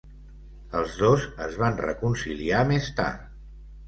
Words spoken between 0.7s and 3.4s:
Els dos es van reconciliar més tard.